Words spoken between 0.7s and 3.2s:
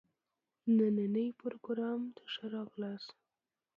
نني پروګرام ته ښه راغلاست.